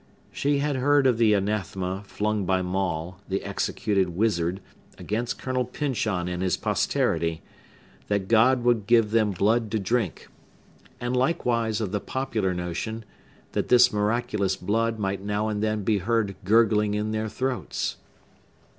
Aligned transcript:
She 0.31 0.57
had 0.57 0.77
heard 0.77 1.05
of 1.05 1.19
the 1.19 1.35
anathema 1.35 2.01
flung 2.07 2.43
by 2.43 2.63
Maule, 2.63 3.19
the 3.29 3.43
executed 3.43 4.09
wizard, 4.17 4.59
against 4.97 5.37
Colonel 5.37 5.63
Pyncheon 5.63 6.27
and 6.27 6.41
his 6.41 6.57
posterity,—that 6.57 8.27
God 8.27 8.63
would 8.63 8.87
give 8.87 9.11
them 9.11 9.29
blood 9.29 9.69
to 9.69 9.77
drink,—and 9.77 11.15
likewise 11.15 11.79
of 11.81 11.91
the 11.91 11.99
popular 11.99 12.55
notion, 12.55 13.05
that 13.51 13.67
this 13.69 13.93
miraculous 13.93 14.55
blood 14.55 14.97
might 14.97 15.21
now 15.21 15.49
and 15.49 15.61
then 15.61 15.83
be 15.83 15.99
heard 15.99 16.35
gurgling 16.45 16.95
in 16.95 17.11
their 17.11 17.29
throats. 17.29 17.97